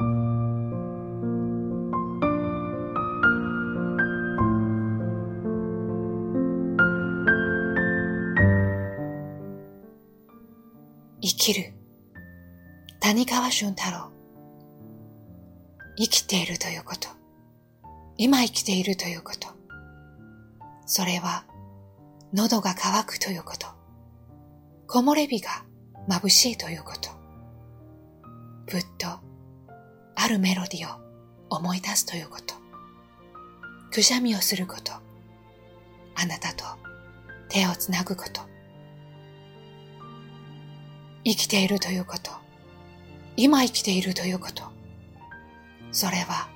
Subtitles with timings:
[0.00, 0.06] 生
[11.36, 11.74] きる。
[13.00, 14.10] 谷川俊太郎。
[15.98, 17.08] 生きているということ。
[18.16, 19.48] 今生きているということ。
[20.86, 21.44] それは
[22.32, 23.66] 喉が渇くということ。
[24.86, 25.50] 木漏れ日が
[26.08, 27.10] 眩しいということ。
[28.66, 29.29] ぶっと
[30.30, 31.00] るメロディを
[31.50, 32.54] 思い出すということ。
[33.90, 34.92] くしゃみをすること。
[36.14, 36.64] あなたと
[37.48, 38.40] 手をつなぐこと。
[41.24, 42.30] 生きているということ、
[43.36, 44.64] 今生きているということ、
[45.92, 46.48] それは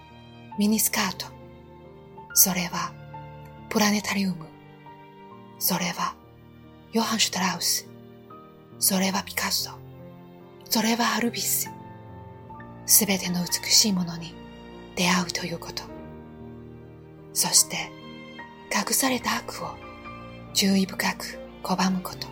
[0.59, 1.27] ミニスカート、
[2.35, 2.93] それは
[3.69, 4.47] プラネタリウム、
[5.59, 6.15] それは
[6.93, 7.89] ヨハン・シュトラウス、
[8.79, 9.73] それはピカソ、
[10.65, 11.71] それはアルビス、
[12.87, 14.35] すべての美しいものに
[14.97, 15.83] 出会うということ、
[17.33, 17.91] そして
[18.73, 19.75] 隠された悪を
[20.53, 22.27] 注意深く拒むこと、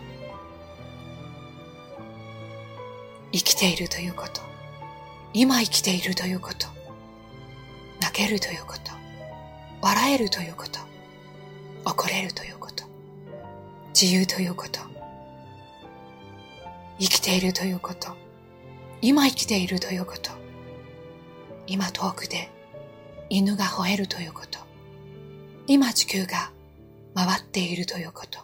[3.31, 4.41] 生きているということ、
[5.33, 6.67] 今生きているということ、
[7.99, 8.91] 泣けるということ、
[9.81, 10.79] 笑えるということ、
[11.83, 12.83] 怒れるということ、
[13.99, 14.79] 自由ということ、
[16.99, 18.15] 生きているということ、
[19.01, 20.42] 今生きているということ、
[21.67, 22.49] 今遠くで
[23.29, 24.59] 犬が吠えるということ、
[25.67, 26.51] 今地球が
[27.15, 28.39] 回っているということ、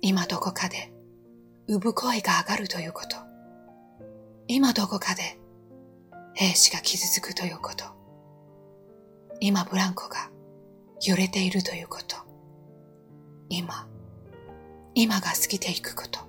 [0.00, 0.92] 今どこかで
[1.66, 3.16] 産声が上がるということ、
[4.46, 5.38] 今どこかで
[6.34, 7.84] 兵士が傷つくということ。
[9.40, 10.30] 今ブランコが
[11.02, 12.16] 揺れているということ。
[13.48, 13.88] 今、
[14.94, 16.20] 今が過ぎていくこと。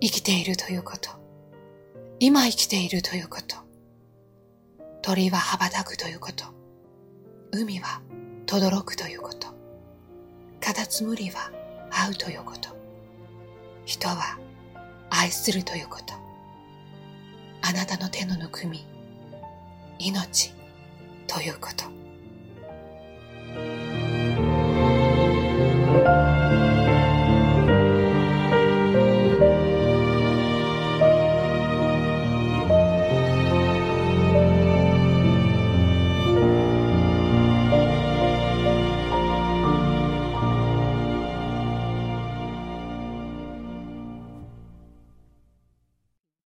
[0.00, 1.25] 生きているということ。
[2.18, 3.56] 今生きているということ。
[5.02, 6.46] 鳥は羽ばたくということ。
[7.52, 8.00] 海は
[8.46, 9.48] 轟くということ。
[10.58, 11.52] カタツムリは
[11.90, 12.70] 会うということ。
[13.84, 14.38] 人は
[15.10, 16.14] 愛するということ。
[17.60, 18.86] あなたの手のぬくみ、
[19.98, 20.54] 命
[21.26, 21.84] ということ。